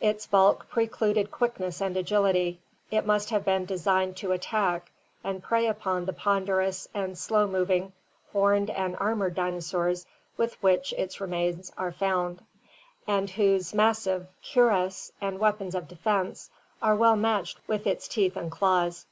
Its 0.00 0.24
bulk 0.24 0.68
precluded 0.70 1.32
quickness 1.32 1.80
and 1.82 1.96
agility. 1.96 2.60
It 2.92 3.04
must 3.04 3.30
have 3.30 3.44
been 3.44 3.64
designed 3.64 4.16
to 4.18 4.30
attack 4.30 4.92
and 5.24 5.42
prey 5.42 5.66
upon 5.66 6.04
the 6.04 6.12
ponderous 6.12 6.86
and 6.94 7.18
slow 7.18 7.48
moving 7.48 7.92
horned 8.32 8.70
and 8.70 8.94
armored 9.00 9.34
dinosaurs 9.34 10.06
with 10.36 10.54
which 10.62 10.92
its 10.92 11.20
remains 11.20 11.72
are 11.76 11.90
found, 11.90 12.44
and 13.08 13.28
whose 13.30 13.74
mas 13.74 13.98
sive 13.98 14.28
cuirass 14.44 15.10
and 15.20 15.40
weapons 15.40 15.74
of 15.74 15.88
defense 15.88 16.50
are 16.80 16.94
well 16.94 17.16
matched 17.16 17.58
with 17.66 17.84
its 17.88 18.06
teeth 18.06 18.36
and 18.36 18.52
claws. 18.52 19.06